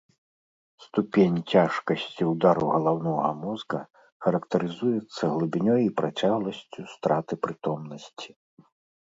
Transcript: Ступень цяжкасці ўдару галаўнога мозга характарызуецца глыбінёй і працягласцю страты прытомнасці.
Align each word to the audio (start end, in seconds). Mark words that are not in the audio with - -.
Ступень 0.85 1.33
цяжкасці 1.55 2.23
ўдару 2.33 2.65
галаўнога 2.75 3.27
мозга 3.43 3.79
характарызуецца 4.27 5.23
глыбінёй 5.35 5.81
і 5.85 5.93
працягласцю 6.01 6.81
страты 6.97 7.33
прытомнасці. 7.47 8.29